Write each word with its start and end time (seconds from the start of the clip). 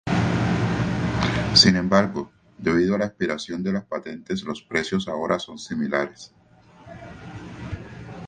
Sin 1.53 1.75
embargo, 1.75 2.31
debido 2.57 2.95
a 2.95 2.97
la 2.97 3.05
expiración 3.05 3.61
de 3.61 3.71
las 3.71 3.83
patentes, 3.85 4.41
los 4.41 4.63
precios 4.63 5.07
ahora 5.07 5.37
son 5.37 5.59
similares. 5.59 6.33